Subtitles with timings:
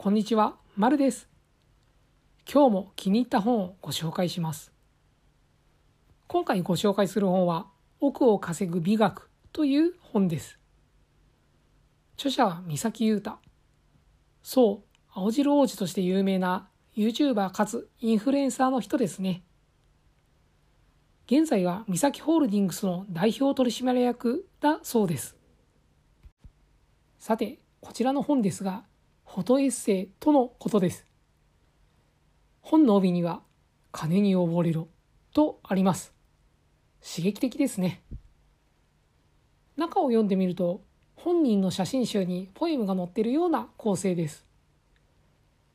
[0.00, 1.28] こんにちは、まるです。
[2.48, 4.70] 今日も気に入った本をご紹介します。
[6.28, 7.66] 今回ご紹介する本は、
[7.98, 10.60] 奥を稼ぐ美学という本です。
[12.16, 13.38] 著者は三崎優太。
[14.40, 19.42] そう、青汁王子として有名な YouTuber かつインフルエンサーの人ですね。
[21.26, 25.36] 現在は三崎ホールディングスの代表取締役だそうです。
[27.18, 28.84] さて、こちらの本ですが、
[29.28, 31.04] フォトエッセイとのことです。
[32.62, 33.42] 本の帯には、
[33.92, 34.88] 金に溺れろ
[35.34, 36.14] とあります。
[37.06, 38.02] 刺激的ですね。
[39.76, 40.80] 中を読んでみると、
[41.14, 44.46] 本人の写真集にポエムが載っているような構成です。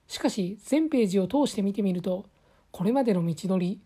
[0.08, 2.26] しかし、全ページを通して見てみると、
[2.72, 3.80] これまでの道のり、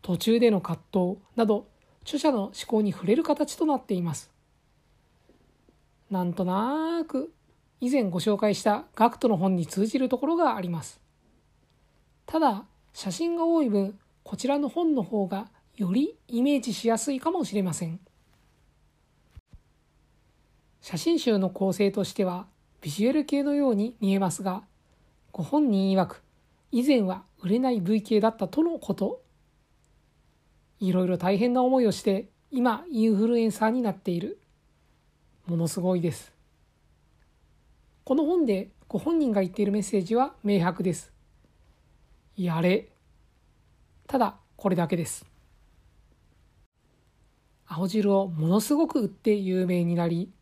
[0.00, 1.68] 途中での葛藤など、
[2.04, 4.32] 著者の思考に触れる形となっています。
[6.10, 7.34] なんとなく
[7.80, 11.00] 以前ご紹介したガクトの本に通じるところがあります。
[12.26, 17.98] ただ、写真が多い分、こちらの本の方がよりイメージしやすいかもしれません。
[20.82, 22.46] 写真集の構成としては、
[22.80, 24.62] ビジュアル系のように見えますが、
[25.32, 26.22] ご本人曰く、
[26.72, 29.22] 以前は売れない V 系だったとのこと。
[30.80, 34.38] いろいろ大変な思いをして、今、インフルエンサーになっている。
[35.46, 36.39] ものすごいです。
[38.04, 41.12] この本でご本人が言っているメッセージは明白です。
[42.36, 42.88] やれ。
[44.06, 45.26] ただ、これだけです。
[47.66, 50.32] 青汁をものすごく売って有名になり、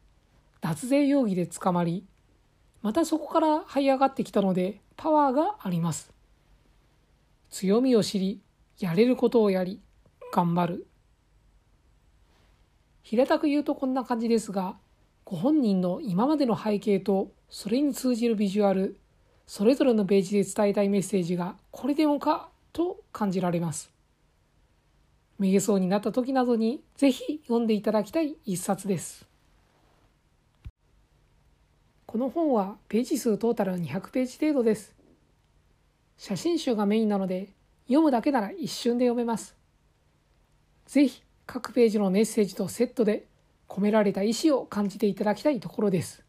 [0.61, 2.07] 脱税容疑で捕まり、
[2.81, 6.11] またそこから這い上がってきたのでパワーがあります。
[7.51, 8.41] 強みを知り、
[8.79, 9.83] やれることをやり、
[10.33, 10.87] 頑張る。
[13.03, 14.77] 平たく言うとこんな感じですが、
[15.31, 18.99] ご本人の今までの背景とそれに通じるビジュアル、
[19.47, 23.93] それぞれのページで伝えたいメッセージがこれでもかと感じられます。
[25.39, 29.29] めげそうになった時などにぜひ読んでいただきたい一冊です。
[32.07, 34.95] この本はページ数トータル200ページ程度です。
[36.17, 37.51] 写真集がメインなので
[37.87, 39.55] 読むだけなら一瞬で読めます。
[40.87, 43.27] ぜひ各ページのメッセージとセットで
[43.69, 46.25] 込められた意思を感じていただきたいところです。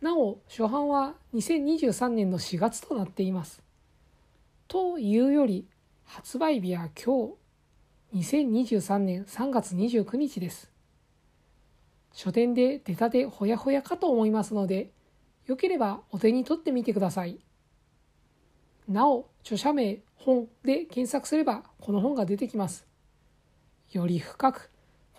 [0.00, 3.62] なお、初版は2023年の4月となっています。
[4.66, 5.66] というより、
[6.04, 7.34] 発売日は今
[8.12, 10.72] 日、2023年3月29日です。
[12.12, 14.90] 書店で出たてほやほやかと思いますので、
[15.46, 17.38] よければお手に取ってみてください。
[18.88, 22.86] なお、著者名、本で検索すればこの本が出てきます。
[23.92, 24.71] より深く、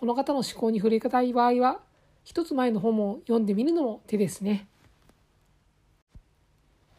[0.04, 1.80] この方の思考に触れたい場合は、
[2.24, 4.68] 一つ前の本も読んでみるのも手ですね。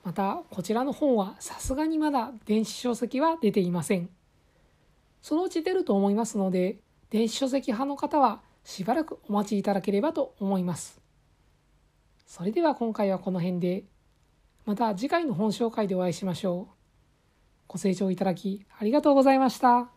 [0.04, 4.10] また、こちらの本はさすがにまだ電子書籍は出ていません。
[5.22, 6.80] そのうち出ると思いますので、
[7.12, 11.00] 電子書籍派の方はしばらくお待ちいただければと思います。
[12.26, 13.84] それでは今回はこの辺で、
[14.66, 16.74] また次回の本紹介でお会いしましょう。
[17.68, 19.95] ご清聴いただきありがとうございました。